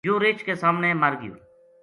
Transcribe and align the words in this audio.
یوہ 0.07 0.19
رچھ 0.23 0.43
کے 0.45 0.53
سامنے 0.61 0.89
مر 1.01 1.13
گیو 1.21 1.33